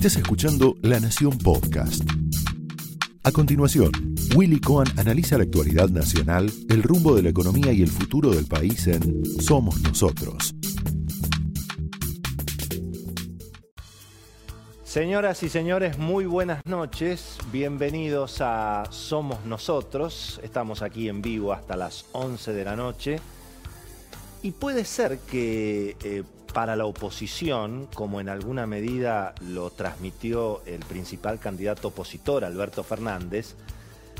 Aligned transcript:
Estás 0.00 0.16
escuchando 0.16 0.76
La 0.80 0.98
Nación 0.98 1.36
Podcast. 1.36 2.02
A 3.22 3.32
continuación, 3.32 3.92
Willy 4.34 4.58
Cohen 4.58 4.88
analiza 4.98 5.36
la 5.36 5.44
actualidad 5.44 5.90
nacional, 5.90 6.50
el 6.70 6.82
rumbo 6.82 7.14
de 7.14 7.22
la 7.22 7.28
economía 7.28 7.70
y 7.70 7.82
el 7.82 7.90
futuro 7.90 8.30
del 8.30 8.46
país 8.46 8.86
en 8.86 9.22
Somos 9.42 9.78
Nosotros. 9.82 10.54
Señoras 14.84 15.42
y 15.42 15.50
señores, 15.50 15.98
muy 15.98 16.24
buenas 16.24 16.64
noches. 16.64 17.36
Bienvenidos 17.52 18.38
a 18.40 18.84
Somos 18.88 19.44
Nosotros. 19.44 20.40
Estamos 20.42 20.80
aquí 20.80 21.10
en 21.10 21.20
vivo 21.20 21.52
hasta 21.52 21.76
las 21.76 22.06
11 22.12 22.54
de 22.54 22.64
la 22.64 22.74
noche. 22.74 23.20
Y 24.42 24.52
puede 24.52 24.86
ser 24.86 25.18
que 25.18 25.94
eh, 26.02 26.22
para 26.52 26.76
la 26.76 26.84
oposición, 26.86 27.88
como 27.94 28.20
en 28.20 28.28
alguna 28.28 28.66
medida 28.66 29.34
lo 29.40 29.70
transmitió 29.70 30.62
el 30.66 30.80
principal 30.80 31.38
candidato 31.38 31.88
opositor, 31.88 32.44
Alberto 32.44 32.82
Fernández, 32.82 33.54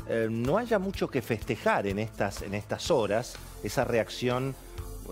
eh, 0.07 0.27
no 0.29 0.57
haya 0.57 0.79
mucho 0.79 1.09
que 1.09 1.21
festejar 1.21 1.87
en 1.87 1.99
estas, 1.99 2.41
en 2.41 2.53
estas 2.53 2.89
horas, 2.89 3.35
esa 3.63 3.83
reacción 3.83 4.55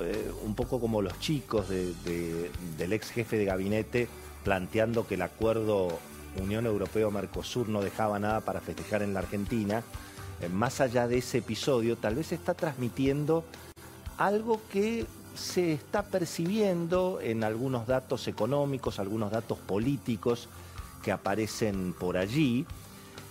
eh, 0.02 0.32
un 0.44 0.56
poco 0.56 0.80
como 0.80 1.02
los 1.02 1.20
chicos 1.20 1.68
del 1.70 2.94
ex 2.94 3.12
jefe 3.12 3.38
de 3.38 3.46
gabinete 3.46 4.08
planteando 4.44 5.06
que 5.06 5.16
el 5.16 5.22
acuerdo 5.22 6.00
Unión 6.42 6.66
Europeo-Mercosur 6.66 7.70
no 7.70 7.82
dejaba 7.82 8.20
nada 8.20 8.42
para 8.42 8.62
festejar 8.62 9.02
en 9.02 9.14
la 9.14 9.20
Argentina, 9.20 9.84
eh, 10.42 10.48
más 10.48 10.80
allá 10.80 11.08
de 11.08 11.18
ese 11.18 11.40
episodio, 11.40 11.98
tal 11.98 12.16
vez 12.16 12.32
está 12.32 12.54
transmitiendo 12.54 13.44
algo 14.18 14.62
que 14.72 15.06
se 15.36 15.74
está 15.74 16.04
percibiendo 16.04 17.20
en 17.22 17.44
algunos 17.44 17.88
datos 17.88 18.28
económicos, 18.28 19.00
algunos 19.00 19.32
datos 19.32 19.58
políticos 19.58 20.50
que 21.04 21.12
aparecen 21.12 21.94
por 21.94 22.18
allí 22.18 22.66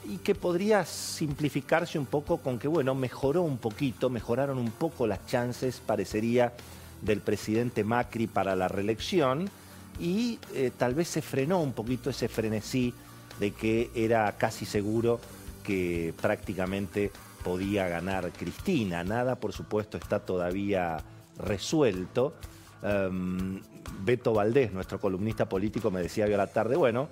y 0.09 0.19
que 0.19 0.35
podría 0.35 0.85
simplificarse 0.85 1.99
un 1.99 2.07
poco 2.07 2.39
con 2.39 2.59
que, 2.59 2.69
bueno, 2.69 2.95
mejoró 2.95 3.43
un 3.43 3.59
poquito, 3.59 4.09
mejoraron 4.09 4.59
un 4.59 4.71
poco 4.71 5.07
las 5.07 5.27
chances, 5.27 5.83
parecería, 5.85 6.55
del 7.03 7.21
presidente 7.21 7.85
Macri 7.85 8.27
para 8.27 8.57
la 8.57 8.69
reelección 8.69 9.49
y 10.01 10.39
eh, 10.55 10.71
tal 10.77 10.95
vez 10.95 11.09
se 11.09 11.23
frenó 11.23 11.61
un 11.61 11.73
poquito 11.73 12.11
ese 12.11 12.29
frenesí 12.29 12.93
de 13.39 13.53
que 13.53 13.91
era 13.95 14.37
casi 14.37 14.65
seguro 14.65 15.21
que 15.63 16.15
prácticamente 16.21 17.13
podía 17.45 17.89
ganar 17.89 18.33
Cristina. 18.33 19.05
Nada, 19.05 19.37
por 19.37 19.53
supuesto, 19.53 19.97
está 19.97 20.21
todavía 20.21 20.99
resuelto. 21.39 22.35
Em, 22.83 23.61
Beto 24.05 24.33
Valdés, 24.33 24.73
nuestro 24.73 25.01
columnista 25.01 25.49
político, 25.49 25.91
me 25.91 26.03
decía 26.03 26.27
hoy 26.27 26.33
a 26.33 26.37
la 26.37 26.47
tarde, 26.47 26.77
bueno, 26.77 27.09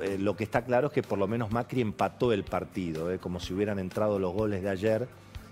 eh, 0.00 0.18
lo 0.18 0.36
que 0.36 0.44
está 0.44 0.64
claro 0.64 0.88
es 0.88 0.92
que 0.92 1.02
por 1.02 1.18
lo 1.18 1.28
menos 1.28 1.52
Macri 1.52 1.80
empató 1.80 2.32
el 2.32 2.44
partido, 2.44 3.12
eh, 3.12 3.18
como 3.18 3.38
si 3.38 3.54
hubieran 3.54 3.78
entrado 3.78 4.18
los 4.18 4.32
goles 4.32 4.62
de 4.62 4.70
ayer 4.70 5.08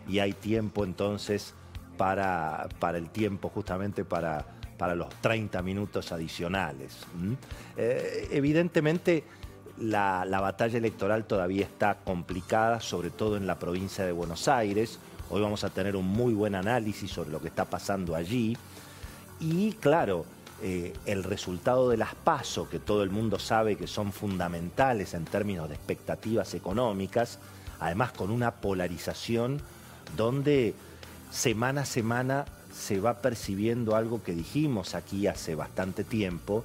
y 0.08 0.18
hay 0.18 0.32
tiempo 0.32 0.84
entonces 0.84 1.54
para, 1.96 2.68
para 2.80 2.98
el 2.98 3.10
tiempo 3.10 3.50
justamente 3.50 4.04
para, 4.04 4.44
para 4.76 4.96
los 4.96 5.08
30 5.20 5.62
minutos 5.62 6.10
adicionales. 6.10 6.98
Eh, 7.76 8.28
evidentemente 8.32 9.22
la, 9.78 10.24
la 10.24 10.40
batalla 10.40 10.78
electoral 10.78 11.24
todavía 11.24 11.64
está 11.64 11.98
complicada, 12.04 12.80
sobre 12.80 13.10
todo 13.10 13.36
en 13.36 13.46
la 13.46 13.58
provincia 13.60 14.04
de 14.04 14.10
Buenos 14.10 14.48
Aires. 14.48 14.98
Hoy 15.34 15.40
vamos 15.40 15.64
a 15.64 15.70
tener 15.70 15.96
un 15.96 16.06
muy 16.06 16.34
buen 16.34 16.54
análisis 16.54 17.10
sobre 17.10 17.30
lo 17.30 17.40
que 17.40 17.48
está 17.48 17.64
pasando 17.64 18.14
allí. 18.14 18.54
Y 19.40 19.72
claro, 19.72 20.26
eh, 20.60 20.92
el 21.06 21.24
resultado 21.24 21.88
de 21.88 21.96
las 21.96 22.14
PASO, 22.14 22.68
que 22.68 22.78
todo 22.78 23.02
el 23.02 23.08
mundo 23.08 23.38
sabe 23.38 23.76
que 23.76 23.86
son 23.86 24.12
fundamentales 24.12 25.14
en 25.14 25.24
términos 25.24 25.70
de 25.70 25.74
expectativas 25.74 26.52
económicas, 26.52 27.38
además 27.80 28.12
con 28.12 28.30
una 28.30 28.50
polarización 28.50 29.62
donde 30.18 30.74
semana 31.30 31.80
a 31.80 31.86
semana 31.86 32.44
se 32.70 33.00
va 33.00 33.22
percibiendo 33.22 33.96
algo 33.96 34.22
que 34.22 34.34
dijimos 34.34 34.94
aquí 34.94 35.28
hace 35.28 35.54
bastante 35.54 36.04
tiempo, 36.04 36.62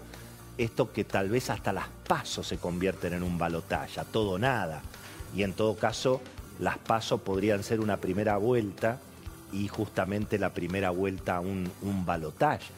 esto 0.57 0.91
que 0.91 1.05
tal 1.05 1.29
vez 1.29 1.49
hasta 1.49 1.71
las 1.71 1.87
pasos 2.05 2.45
se 2.45 2.57
convierten 2.57 3.13
en 3.13 3.23
un 3.23 3.37
balotaje, 3.37 4.01
todo 4.11 4.37
nada. 4.37 4.81
Y 5.33 5.43
en 5.43 5.53
todo 5.53 5.75
caso, 5.77 6.19
las 6.59 6.77
pasos 6.77 7.21
podrían 7.21 7.63
ser 7.63 7.79
una 7.79 7.97
primera 7.97 8.37
vuelta 8.37 8.99
y 9.51 9.67
justamente 9.67 10.37
la 10.39 10.53
primera 10.53 10.89
vuelta 10.89 11.39
un, 11.39 11.69
un 11.81 12.05
balotaje. 12.05 12.71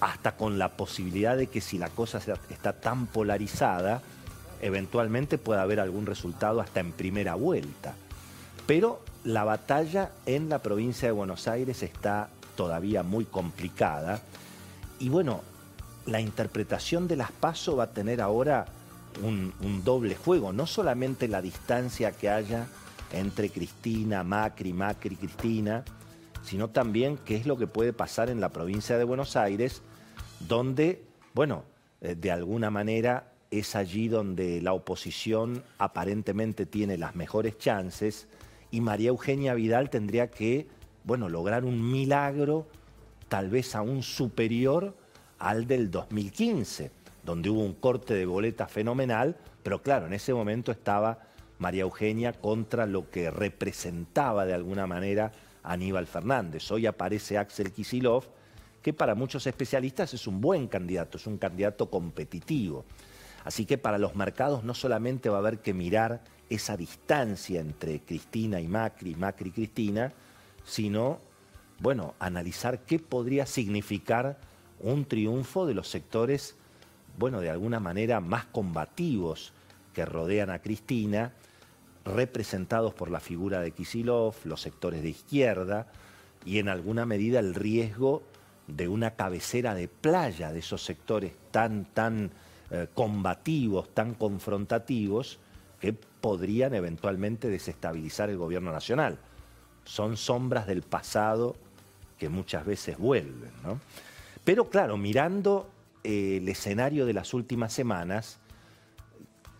Hasta 0.00 0.36
con 0.36 0.58
la 0.58 0.76
posibilidad 0.76 1.36
de 1.36 1.46
que 1.46 1.60
si 1.60 1.78
la 1.78 1.88
cosa 1.88 2.18
está 2.50 2.72
tan 2.74 3.06
polarizada, 3.06 4.02
eventualmente 4.60 5.38
pueda 5.38 5.62
haber 5.62 5.80
algún 5.80 6.06
resultado 6.06 6.60
hasta 6.60 6.80
en 6.80 6.92
primera 6.92 7.34
vuelta. 7.34 7.94
Pero 8.66 9.02
la 9.24 9.44
batalla 9.44 10.10
en 10.26 10.48
la 10.48 10.60
provincia 10.60 11.08
de 11.08 11.12
Buenos 11.12 11.48
Aires 11.48 11.82
está 11.82 12.28
todavía 12.56 13.02
muy 13.02 13.24
complicada. 13.24 14.20
Y 14.98 15.08
bueno, 15.08 15.42
la 16.06 16.20
interpretación 16.20 17.08
de 17.08 17.16
las 17.16 17.32
PASO 17.32 17.76
va 17.76 17.84
a 17.84 17.90
tener 17.90 18.20
ahora 18.20 18.66
un, 19.22 19.82
doble 19.84 20.16
juego, 20.16 20.52
no 20.52 20.66
solamente 20.66 21.28
la 21.28 21.40
distancia 21.40 22.12
que 22.12 22.30
haya 22.30 22.66
entre 23.18 23.50
Cristina, 23.50 24.22
Macri, 24.22 24.72
Macri, 24.72 25.16
Cristina, 25.16 25.84
sino 26.42 26.68
también 26.70 27.18
qué 27.24 27.36
es 27.36 27.46
lo 27.46 27.56
que 27.56 27.66
puede 27.66 27.92
pasar 27.92 28.30
en 28.30 28.40
la 28.40 28.50
provincia 28.50 28.98
de 28.98 29.04
Buenos 29.04 29.36
Aires, 29.36 29.82
donde, 30.40 31.02
bueno, 31.32 31.64
eh, 32.00 32.14
de 32.14 32.30
alguna 32.30 32.70
manera 32.70 33.32
es 33.50 33.76
allí 33.76 34.08
donde 34.08 34.60
la 34.60 34.72
oposición 34.72 35.62
aparentemente 35.78 36.66
tiene 36.66 36.98
las 36.98 37.14
mejores 37.14 37.56
chances 37.58 38.26
y 38.70 38.80
María 38.80 39.10
Eugenia 39.10 39.54
Vidal 39.54 39.90
tendría 39.90 40.30
que, 40.30 40.66
bueno, 41.04 41.28
lograr 41.28 41.64
un 41.64 41.90
milagro 41.90 42.66
tal 43.28 43.48
vez 43.48 43.74
aún 43.74 44.02
superior 44.02 44.94
al 45.38 45.66
del 45.66 45.90
2015, 45.90 46.90
donde 47.22 47.50
hubo 47.50 47.60
un 47.60 47.74
corte 47.74 48.14
de 48.14 48.26
boleta 48.26 48.66
fenomenal, 48.66 49.36
pero 49.62 49.82
claro, 49.82 50.06
en 50.06 50.12
ese 50.12 50.34
momento 50.34 50.72
estaba 50.72 51.20
María 51.58 51.82
Eugenia 51.82 52.32
contra 52.32 52.86
lo 52.86 53.10
que 53.10 53.30
representaba 53.30 54.44
de 54.44 54.54
alguna 54.54 54.86
manera 54.86 55.32
Aníbal 55.62 56.06
Fernández. 56.06 56.70
Hoy 56.70 56.86
aparece 56.86 57.38
Axel 57.38 57.72
Kisilov, 57.72 58.24
que 58.82 58.92
para 58.92 59.14
muchos 59.14 59.46
especialistas 59.46 60.12
es 60.14 60.26
un 60.26 60.40
buen 60.40 60.68
candidato, 60.68 61.16
es 61.16 61.26
un 61.26 61.38
candidato 61.38 61.88
competitivo. 61.88 62.84
Así 63.44 63.66
que 63.66 63.78
para 63.78 63.98
los 63.98 64.14
mercados 64.14 64.64
no 64.64 64.74
solamente 64.74 65.28
va 65.28 65.36
a 65.36 65.40
haber 65.40 65.58
que 65.58 65.74
mirar 65.74 66.22
esa 66.50 66.76
distancia 66.76 67.60
entre 67.60 68.00
Cristina 68.00 68.60
y 68.60 68.68
Macri, 68.68 69.14
Macri 69.14 69.50
y 69.50 69.52
Cristina, 69.52 70.12
sino, 70.64 71.18
bueno, 71.78 72.14
analizar 72.18 72.80
qué 72.80 72.98
podría 72.98 73.46
significar 73.46 74.38
un 74.80 75.04
triunfo 75.04 75.66
de 75.66 75.74
los 75.74 75.88
sectores, 75.88 76.56
bueno, 77.18 77.40
de 77.40 77.50
alguna 77.50 77.80
manera 77.80 78.20
más 78.20 78.44
combativos 78.46 79.52
que 79.94 80.04
rodean 80.04 80.50
a 80.50 80.60
Cristina, 80.60 81.32
representados 82.04 82.92
por 82.92 83.10
la 83.10 83.20
figura 83.20 83.60
de 83.60 83.70
Kisilov, 83.70 84.34
los 84.44 84.60
sectores 84.60 85.02
de 85.02 85.08
izquierda, 85.08 85.86
y 86.44 86.58
en 86.58 86.68
alguna 86.68 87.06
medida 87.06 87.38
el 87.40 87.54
riesgo 87.54 88.22
de 88.66 88.88
una 88.88 89.12
cabecera 89.12 89.74
de 89.74 89.88
playa 89.88 90.52
de 90.52 90.58
esos 90.58 90.84
sectores 90.84 91.32
tan, 91.50 91.86
tan 91.86 92.30
eh, 92.70 92.86
combativos, 92.94 93.94
tan 93.94 94.14
confrontativos, 94.14 95.38
que 95.80 95.92
podrían 95.92 96.74
eventualmente 96.74 97.48
desestabilizar 97.48 98.30
el 98.30 98.38
gobierno 98.38 98.72
nacional. 98.72 99.18
Son 99.84 100.16
sombras 100.16 100.66
del 100.66 100.82
pasado 100.82 101.56
que 102.18 102.28
muchas 102.28 102.64
veces 102.64 102.96
vuelven. 102.96 103.50
¿no? 103.62 103.78
Pero 104.44 104.70
claro, 104.70 104.96
mirando 104.96 105.68
eh, 106.02 106.38
el 106.38 106.48
escenario 106.48 107.04
de 107.04 107.12
las 107.12 107.34
últimas 107.34 107.72
semanas, 107.72 108.38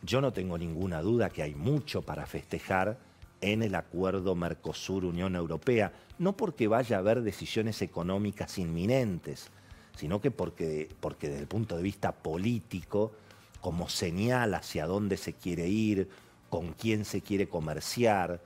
yo 0.05 0.21
no 0.21 0.33
tengo 0.33 0.59
ninguna 0.59 1.01
duda 1.01 1.31
que 1.31 1.43
hay 1.43 1.55
mucho 1.55 2.03
para 2.03 2.27
festejar 2.27 2.99
en 3.41 3.63
el 3.63 3.75
acuerdo 3.75 4.35
Mercosur-Unión 4.35 5.37
Europea, 5.37 5.93
no 6.19 6.37
porque 6.37 6.69
vaya 6.69 6.97
a 6.97 7.01
haber 7.01 7.23
decisiones 7.23 7.83
económicas 7.83 8.59
inminentes, 8.59 9.51
sino 9.97 10.21
que 10.21 10.31
porque, 10.31 10.89
porque 11.01 11.29
desde 11.29 11.43
el 11.43 11.49
punto 11.49 11.77
de 11.77 11.83
vista 11.83 12.13
político 12.13 13.13
como 13.61 13.89
señal 13.89 14.55
hacia 14.55 14.87
dónde 14.87 15.17
se 15.17 15.33
quiere 15.33 15.69
ir, 15.69 16.09
con 16.51 16.73
quién 16.73 17.05
se 17.05 17.23
quiere 17.23 17.49
comerciar. 17.49 18.43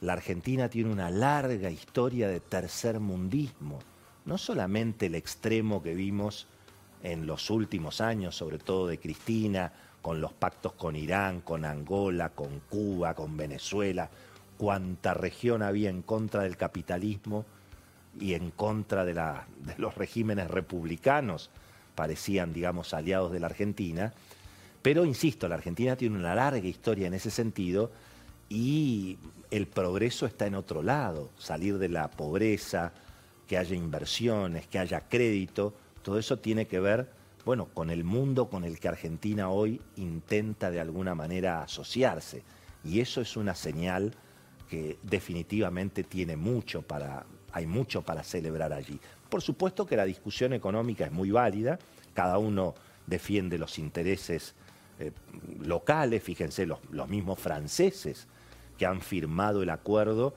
La 0.00 0.12
Argentina 0.14 0.68
tiene 0.68 0.92
una 0.92 1.10
larga 1.10 1.70
historia 1.70 2.28
de 2.28 2.40
tercer 2.40 3.00
mundismo, 3.00 3.80
no 4.24 4.38
solamente 4.38 5.06
el 5.06 5.14
extremo 5.14 5.82
que 5.82 5.94
vimos 5.94 6.46
en 7.02 7.26
los 7.26 7.50
últimos 7.50 8.00
años, 8.00 8.34
sobre 8.36 8.58
todo 8.58 8.86
de 8.86 8.98
Cristina, 8.98 9.72
con 10.04 10.20
los 10.20 10.34
pactos 10.34 10.74
con 10.74 10.96
Irán, 10.96 11.40
con 11.40 11.64
Angola, 11.64 12.28
con 12.28 12.60
Cuba, 12.68 13.14
con 13.14 13.38
Venezuela, 13.38 14.10
cuánta 14.58 15.14
región 15.14 15.62
había 15.62 15.88
en 15.88 16.02
contra 16.02 16.42
del 16.42 16.58
capitalismo 16.58 17.46
y 18.20 18.34
en 18.34 18.50
contra 18.50 19.06
de, 19.06 19.14
los 19.78 19.94
regímenes 19.94 20.50
republicanos, 20.50 21.48
parecían, 21.94 22.52
digamos, 22.52 22.92
aliados 22.92 23.32
de 23.32 23.40
la 23.40 23.46
Argentina, 23.46 24.12
Pero, 24.82 25.06
insisto, 25.06 25.48
la 25.48 25.54
Argentina 25.54 25.96
tiene 25.96 26.18
una 26.18 26.34
larga 26.34 26.68
historia 26.68 27.06
en 27.06 27.14
ese 27.14 27.30
sentido 27.30 27.90
y 28.50 29.16
el 29.50 29.66
progreso 29.66 30.26
está 30.26 30.46
en 30.46 30.54
otro 30.54 30.82
lado, 30.82 31.30
salir 31.38 31.78
de 31.78 31.88
la 31.88 32.10
pobreza, 32.10 32.92
que 33.48 33.56
haya 33.56 33.74
inversiones, 33.74 34.66
que 34.66 34.78
haya 34.78 35.00
crédito, 35.08 35.72
todo 36.02 36.18
eso 36.18 36.38
tiene 36.40 36.66
que 36.66 36.78
ver, 36.78 37.08
bueno, 37.44 37.66
con 37.66 37.90
el 37.90 38.04
mundo 38.04 38.48
con 38.48 38.64
el 38.64 38.78
que 38.78 38.88
Argentina 38.88 39.50
hoy 39.50 39.80
intenta 39.96 40.70
de 40.70 40.80
alguna 40.80 41.14
manera 41.14 41.62
asociarse. 41.62 42.42
Y 42.84 43.00
eso 43.00 43.20
es 43.20 43.36
una 43.36 43.54
señal 43.54 44.14
que 44.68 44.98
definitivamente 45.02 46.04
tiene 46.04 46.36
mucho 46.36 46.82
para, 46.82 47.26
hay 47.52 47.66
mucho 47.66 48.02
para 48.02 48.22
celebrar 48.22 48.72
allí. 48.72 48.98
Por 49.28 49.42
supuesto 49.42 49.86
que 49.86 49.96
la 49.96 50.04
discusión 50.04 50.52
económica 50.52 51.04
es 51.04 51.12
muy 51.12 51.30
válida, 51.30 51.78
cada 52.14 52.38
uno 52.38 52.74
defiende 53.06 53.58
los 53.58 53.78
intereses 53.78 54.54
eh, 54.98 55.12
locales, 55.60 56.22
fíjense, 56.22 56.66
los, 56.66 56.78
los 56.90 57.08
mismos 57.08 57.38
franceses 57.38 58.26
que 58.78 58.86
han 58.86 59.00
firmado 59.00 59.62
el 59.62 59.70
acuerdo 59.70 60.34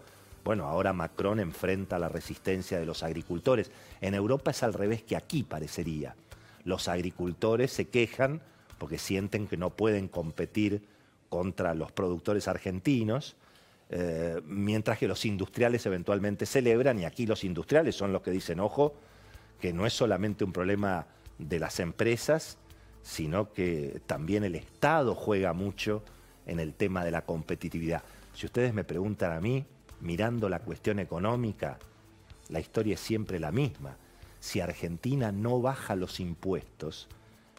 bueno, 0.48 0.64
ahora 0.64 0.94
Macron 0.94 1.42
enfrenta 1.42 2.00
la 2.00 2.08
resistencia 2.08 2.80
de 2.80 2.86
los 2.86 3.04
agricultores. 3.04 3.70
En 4.00 4.14
Europa 4.14 4.52
es 4.52 4.64
al 4.64 4.74
revés 4.74 5.04
que 5.04 5.18
aquí 5.18 5.44
parecería. 5.44 6.16
Los 6.68 6.90
agricultores 6.90 7.72
se 7.72 7.88
quejan 7.88 8.42
porque 8.78 8.98
sienten 8.98 9.48
que 9.48 9.56
no 9.56 9.70
pueden 9.70 10.10
competir 10.10 10.86
contra 11.30 11.74
los 11.74 11.94
productores 11.94 12.50
argentinos, 12.50 13.38
eh, 13.90 14.42
mientras 14.44 14.98
que 14.98 15.08
los 15.08 15.24
industriales 15.24 15.86
eventualmente 15.86 16.46
celebran, 16.46 17.00
y 17.00 17.06
aquí 17.06 17.26
los 17.26 17.46
industriales 17.46 17.96
son 17.96 18.12
los 18.12 18.22
que 18.22 18.32
dicen, 18.32 18.60
ojo, 18.60 18.96
que 19.62 19.72
no 19.72 19.86
es 19.86 19.94
solamente 19.94 20.44
un 20.44 20.52
problema 20.52 21.08
de 21.38 21.58
las 21.58 21.80
empresas, 21.80 22.58
sino 23.02 23.54
que 23.54 24.02
también 24.06 24.44
el 24.44 24.56
Estado 24.56 25.16
juega 25.16 25.54
mucho 25.54 26.04
en 26.46 26.60
el 26.60 26.74
tema 26.74 27.06
de 27.06 27.12
la 27.12 27.22
competitividad. 27.22 28.04
Si 28.34 28.46
ustedes 28.46 28.74
me 28.74 28.84
preguntan 28.84 29.32
a 29.32 29.40
mí, 29.40 29.66
mirando 30.02 30.50
la 30.50 30.60
cuestión 30.60 31.00
económica, 31.00 31.80
la 32.50 32.60
historia 32.60 32.96
es 32.96 33.00
siempre 33.00 33.40
la 33.40 33.54
misma. 33.54 33.96
Si 34.40 34.62
Argentina 34.62 35.32
no 35.32 35.62
baja 35.62 35.96
los 35.96 36.20
impuestos, 36.20 37.08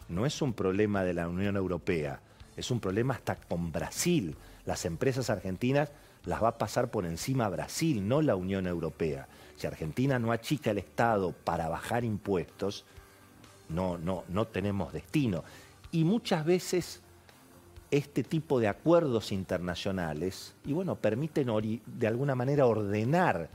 no 0.07 0.25
es 0.25 0.41
un 0.41 0.53
problema 0.53 1.03
de 1.03 1.13
la 1.13 1.27
Unión 1.27 1.55
Europea, 1.55 2.21
es 2.55 2.71
un 2.71 2.79
problema 2.79 3.13
hasta 3.13 3.35
con 3.35 3.71
Brasil. 3.71 4.35
Las 4.65 4.85
empresas 4.85 5.29
argentinas 5.29 5.91
las 6.25 6.43
va 6.43 6.49
a 6.49 6.57
pasar 6.57 6.91
por 6.91 7.05
encima 7.05 7.47
Brasil, 7.49 8.07
no 8.07 8.21
la 8.21 8.35
Unión 8.35 8.67
Europea. 8.67 9.27
Si 9.55 9.67
Argentina 9.67 10.19
no 10.19 10.31
achica 10.31 10.71
el 10.71 10.77
Estado 10.77 11.31
para 11.31 11.69
bajar 11.69 12.03
impuestos, 12.03 12.85
no, 13.69 13.97
no, 13.97 14.23
no 14.29 14.47
tenemos 14.47 14.91
destino. 14.93 15.43
Y 15.91 16.03
muchas 16.03 16.45
veces 16.45 17.01
este 17.91 18.23
tipo 18.23 18.59
de 18.59 18.67
acuerdos 18.67 19.31
internacionales 19.31 20.53
y 20.65 20.73
bueno, 20.73 20.95
permiten 20.95 21.47
de 21.85 22.07
alguna 22.07 22.35
manera 22.35 22.65
ordenar 22.65 23.49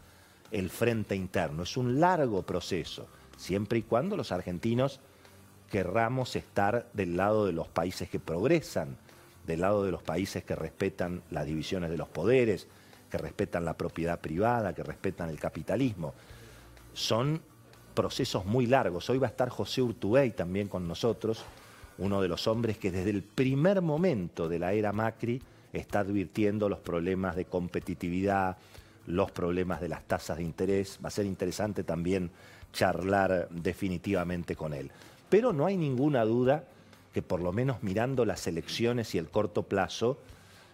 el 0.54 0.70
frente 0.70 1.16
interno. 1.16 1.64
Es 1.64 1.76
un 1.76 1.98
largo 1.98 2.42
proceso, 2.42 3.08
siempre 3.36 3.80
y 3.80 3.82
cuando 3.82 4.16
los 4.16 4.30
argentinos 4.30 5.00
querramos 5.68 6.36
estar 6.36 6.88
del 6.92 7.16
lado 7.16 7.44
de 7.44 7.52
los 7.52 7.66
países 7.66 8.08
que 8.08 8.20
progresan, 8.20 8.96
del 9.46 9.62
lado 9.62 9.84
de 9.84 9.90
los 9.90 10.02
países 10.02 10.44
que 10.44 10.54
respetan 10.54 11.22
las 11.30 11.44
divisiones 11.44 11.90
de 11.90 11.98
los 11.98 12.08
poderes, 12.08 12.68
que 13.10 13.18
respetan 13.18 13.64
la 13.64 13.76
propiedad 13.76 14.20
privada, 14.20 14.72
que 14.72 14.84
respetan 14.84 15.28
el 15.28 15.40
capitalismo. 15.40 16.14
Son 16.92 17.42
procesos 17.94 18.46
muy 18.46 18.66
largos. 18.66 19.10
Hoy 19.10 19.18
va 19.18 19.26
a 19.26 19.30
estar 19.30 19.48
José 19.48 19.82
Urtubey 19.82 20.30
también 20.30 20.68
con 20.68 20.86
nosotros, 20.86 21.44
uno 21.98 22.22
de 22.22 22.28
los 22.28 22.46
hombres 22.46 22.78
que 22.78 22.92
desde 22.92 23.10
el 23.10 23.24
primer 23.24 23.82
momento 23.82 24.48
de 24.48 24.60
la 24.60 24.72
era 24.72 24.92
Macri 24.92 25.42
está 25.72 26.00
advirtiendo 26.00 26.68
los 26.68 26.78
problemas 26.78 27.34
de 27.34 27.44
competitividad, 27.44 28.56
los 29.06 29.30
problemas 29.30 29.80
de 29.80 29.88
las 29.88 30.04
tasas 30.04 30.36
de 30.36 30.42
interés. 30.42 30.98
Va 31.04 31.08
a 31.08 31.10
ser 31.10 31.26
interesante 31.26 31.84
también 31.84 32.30
charlar 32.72 33.48
definitivamente 33.50 34.56
con 34.56 34.74
él. 34.74 34.90
Pero 35.28 35.52
no 35.52 35.66
hay 35.66 35.76
ninguna 35.76 36.24
duda 36.24 36.64
que 37.12 37.22
por 37.22 37.40
lo 37.40 37.52
menos 37.52 37.82
mirando 37.82 38.24
las 38.24 38.46
elecciones 38.46 39.14
y 39.14 39.18
el 39.18 39.28
corto 39.28 39.62
plazo, 39.62 40.18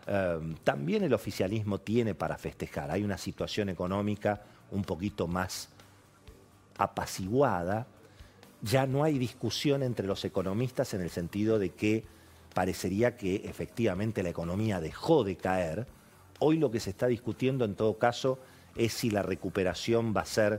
eh, 0.06 0.38
también 0.64 1.04
el 1.04 1.12
oficialismo 1.12 1.78
tiene 1.78 2.14
para 2.14 2.38
festejar. 2.38 2.90
Hay 2.90 3.04
una 3.04 3.18
situación 3.18 3.68
económica 3.68 4.42
un 4.70 4.82
poquito 4.82 5.26
más 5.26 5.68
apaciguada, 6.78 7.86
ya 8.62 8.86
no 8.86 9.04
hay 9.04 9.18
discusión 9.18 9.82
entre 9.82 10.06
los 10.06 10.24
economistas 10.24 10.94
en 10.94 11.00
el 11.00 11.10
sentido 11.10 11.58
de 11.58 11.70
que 11.70 12.04
parecería 12.54 13.16
que 13.16 13.36
efectivamente 13.36 14.22
la 14.22 14.30
economía 14.30 14.80
dejó 14.80 15.24
de 15.24 15.36
caer. 15.36 15.86
Hoy 16.40 16.56
lo 16.56 16.70
que 16.70 16.80
se 16.80 16.90
está 16.90 17.06
discutiendo 17.06 17.64
en 17.64 17.74
todo 17.74 17.98
caso 17.98 18.38
es 18.74 18.94
si 18.94 19.10
la 19.10 19.22
recuperación 19.22 20.14
va 20.16 20.22
a 20.22 20.26
ser 20.26 20.54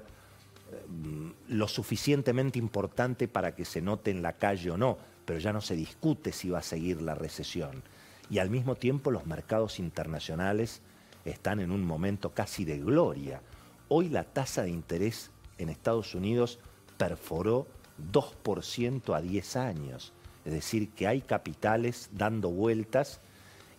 eh, 0.72 1.32
lo 1.48 1.68
suficientemente 1.68 2.60
importante 2.60 3.28
para 3.28 3.56
que 3.56 3.66
se 3.66 3.82
note 3.82 4.12
en 4.12 4.22
la 4.22 4.34
calle 4.34 4.70
o 4.72 4.78
no, 4.78 4.98
pero 5.26 5.40
ya 5.40 5.52
no 5.52 5.60
se 5.60 5.76
discute 5.76 6.32
si 6.32 6.50
va 6.50 6.60
a 6.60 6.64
seguir 6.64 7.02
la 7.02 7.16
recesión. 7.16 7.84
Y 8.30 8.38
al 8.38 8.50
mismo 8.50 8.76
tiempo 8.76 9.10
los 9.10 9.26
mercados 9.26 9.80
internacionales 9.80 10.82
están 11.26 11.60
en 11.60 11.72
un 11.72 11.84
momento 11.84 12.30
casi 12.32 12.64
de 12.64 12.78
gloria. 12.78 13.42
Hoy 13.88 14.10
la 14.10 14.24
tasa 14.24 14.62
de 14.62 14.70
interés 14.70 15.32
en 15.58 15.70
Estados 15.70 16.14
Unidos 16.14 16.60
perforó 16.98 17.68
2% 18.14 19.16
a 19.16 19.22
10 19.22 19.56
años. 19.56 20.14
Es 20.46 20.54
decir, 20.54 20.92
que 20.92 21.08
hay 21.08 21.22
capitales 21.22 22.10
dando 22.14 22.50
vueltas 22.50 23.20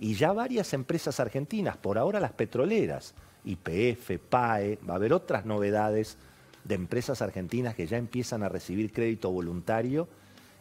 y 0.03 0.15
ya 0.15 0.33
varias 0.33 0.73
empresas 0.73 1.21
argentinas, 1.21 1.77
por 1.77 1.97
ahora 1.97 2.19
las 2.19 2.33
petroleras, 2.33 3.15
IPF, 3.45 4.19
PAE, 4.29 4.81
va 4.89 4.95
a 4.95 4.97
haber 4.97 5.13
otras 5.13 5.47
novedades 5.47 6.19
de 6.65 6.75
empresas 6.75 7.23
argentinas 7.23 7.77
que 7.77 7.87
ya 7.87 7.99
empiezan 7.99 8.43
a 8.43 8.49
recibir 8.49 8.93
crédito 8.93 9.31
voluntario. 9.31 10.09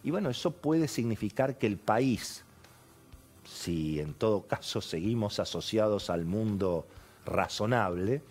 Y 0.04 0.12
bueno, 0.12 0.30
eso 0.30 0.52
puede 0.52 0.88
significar 0.88 1.58
que 1.58 1.66
el 1.66 1.78
país, 1.78 2.46
si 3.44 4.00
en 4.00 4.14
todo 4.14 4.44
caso 4.44 4.80
seguimos 4.80 5.40
asociados 5.40 6.12
al 6.12 6.24
mundo 6.24 6.86
razonable, 7.26 8.22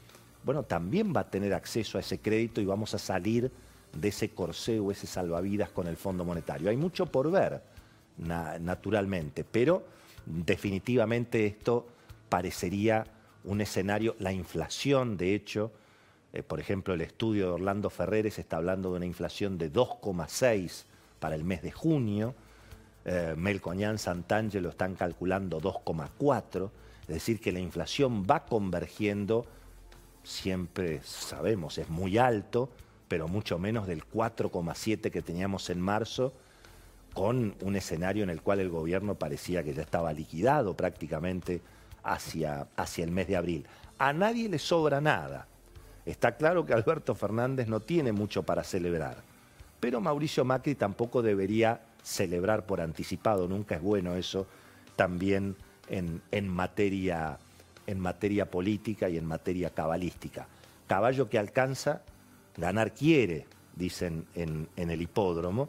bueno, 0.45 0.63
también 0.63 1.13
va 1.13 1.23
a 1.23 1.29
tener 1.29 1.55
acceso 1.55 1.99
a 1.99 2.03
ese 2.03 2.21
crédito 2.21 2.61
y 2.61 2.67
vamos 2.67 2.95
a 2.95 2.99
salir 2.99 3.51
de 3.93 4.09
ese 4.09 4.29
corsé 4.29 4.79
o 4.79 4.93
ese 4.93 5.09
salvavidas 5.09 5.71
con 5.71 5.89
el 5.89 5.97
Fondo 5.97 6.25
Monetario. 6.25 6.71
Hay 6.71 6.77
mucho 6.77 7.07
por 7.07 7.33
ver, 7.33 7.61
naturalmente, 8.17 9.43
pero 9.43 9.99
definitivamente 10.27 11.47
esto 11.47 11.87
parecería 12.29 13.07
un 13.45 13.61
escenario, 13.61 14.17
la 14.19 14.33
inflación, 14.33 15.17
de 15.17 15.35
hecho, 15.35 15.73
eh, 16.33 16.43
por 16.43 16.61
ejemplo, 16.61 16.95
el 16.95 17.01
estudio 17.01 17.47
de 17.47 17.53
Orlando 17.53 17.91
Ferreres 17.91 18.39
está 18.39 18.59
hablando 18.59 18.91
de 18.91 18.99
una 18.99 19.07
inflación 19.07 19.59
de 19.59 19.73
2,6 19.73 20.85
para 21.19 21.35
el 21.35 21.45
mes 21.45 21.63
de 21.63 21.73
junio, 21.73 22.35
eh, 23.05 23.35
Melcoñán 23.37 23.99
Santangelo 23.99 24.69
están 24.69 24.95
calculando 24.95 25.61
2,4, 25.61 26.71
es 27.03 27.09
decir, 27.09 27.41
que 27.41 27.51
la 27.51 27.61
inflación 27.61 28.27
va 28.29 28.45
convergiendo, 28.45 29.47
siempre 30.23 31.01
sabemos, 31.03 31.79
es 31.79 31.89
muy 31.89 32.19
alto, 32.19 32.69
pero 33.09 33.27
mucho 33.27 33.59
menos 33.59 33.87
del 33.87 34.05
4,7 34.05 35.11
que 35.11 35.23
teníamos 35.23 35.71
en 35.71 35.81
marzo, 35.81 36.33
con 37.15 37.55
un 37.61 37.77
escenario 37.77 38.23
en 38.23 38.31
el 38.31 38.43
cual 38.43 38.61
el 38.61 38.71
gobierno 38.71 39.15
parecía 39.15 39.63
que 39.63 39.75
ya 39.75 39.83
estaba 39.83 40.13
liquidado 40.13 40.75
prácticamente 40.75 41.61
hacia, 42.03 42.69
hacia 42.77 43.05
el 43.05 43.11
mes 43.11 43.29
de 43.29 43.37
abril. 43.37 43.67
A 43.99 44.13
nadie 44.13 44.49
le 44.49 44.59
sobra 44.59 45.01
nada. 45.01 45.47
Está 46.07 46.37
claro 46.37 46.65
que 46.65 46.73
Alberto 46.73 47.15
Fernández 47.15 47.69
no 47.69 47.81
tiene 47.81 48.13
mucho 48.13 48.43
para 48.43 48.65
celebrar, 48.65 49.19
pero 49.79 50.01
Mauricio 50.01 50.45
Macri 50.45 50.75
tampoco 50.75 51.23
debería 51.23 51.81
celebrar 52.03 52.65
por 52.65 52.81
anticipado, 52.81 53.47
nunca 53.47 53.77
es 53.77 53.83
bueno 53.83 54.15
eso 54.15 54.47
también 54.97 55.57
en, 55.89 56.23
en, 56.31 56.49
materia, 56.49 57.39
en 57.87 58.01
materia 58.01 58.51
política 58.51 59.09
y 59.09 59.19
en 59.19 59.27
materia 59.27 59.71
cabalística. 59.71 60.47
Caballo 60.87 61.29
que 61.29 61.39
alcanza 61.39 62.03
ganar 62.57 62.95
quiere, 62.95 63.47
dicen 63.75 64.27
en, 64.35 64.69
en 64.77 64.91
el 64.91 65.03
hipódromo, 65.03 65.69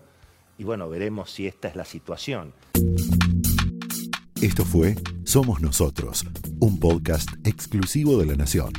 y 0.62 0.63
bueno, 0.63 0.88
veremos 0.89 1.32
si 1.32 1.48
esta 1.48 1.68
es 1.70 1.75
la 1.75 1.86
situación. 1.86 2.53
Esto 4.44 4.63
fue 4.63 4.94
Somos 5.24 5.60
Nosotros, 5.60 6.24
un 6.60 6.80
podcast 6.80 7.27
exclusivo 7.44 8.20
de 8.20 8.27
La 8.27 8.36
Nación. 8.36 8.72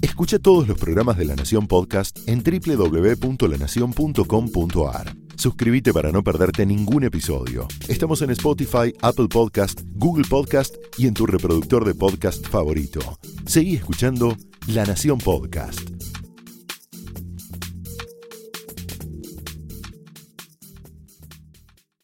Escucha 0.00 0.38
todos 0.38 0.68
los 0.68 0.78
programas 0.78 1.18
de 1.18 1.24
La 1.24 1.34
Nación 1.34 1.66
Podcast 1.66 2.20
en 2.28 2.44
www.lanacion.com.ar. 2.44 5.16
Suscríbete 5.34 5.92
para 5.92 6.12
no 6.12 6.22
perderte 6.22 6.64
ningún 6.64 7.02
episodio. 7.02 7.66
Estamos 7.88 8.22
en 8.22 8.30
Spotify, 8.30 8.94
Apple 9.00 9.26
Podcast, 9.26 9.80
Google 9.94 10.28
Podcast 10.30 10.76
y 10.98 11.08
en 11.08 11.14
tu 11.14 11.26
reproductor 11.26 11.84
de 11.84 11.96
podcast 11.96 12.46
favorito. 12.46 13.00
Seguí 13.44 13.74
escuchando 13.74 14.36
La 14.68 14.84
Nación 14.84 15.18
Podcast. 15.18 15.80